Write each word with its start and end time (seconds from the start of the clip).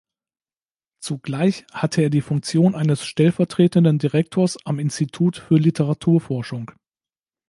Zugleich 0.99 1.63
hatte 1.73 2.01
er 2.01 2.09
die 2.09 2.21
Funktion 2.21 2.73
eines 2.73 3.05
stellvertretenden 3.05 3.99
Direktors 3.99 4.57
am 4.65 4.79
Institut 4.79 5.37
für 5.37 5.57
Literaturforschung. 5.59 6.71